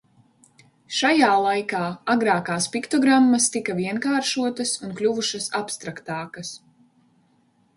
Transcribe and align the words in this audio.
Šajā 0.99 1.27
laikā 1.41 1.81
agrākās 2.13 2.67
piktogrammas 2.77 3.47
tika 3.57 3.75
vienkāršotas 3.81 4.73
un 4.87 4.97
kļuvušas 5.01 5.47
abstraktākas. 5.61 6.51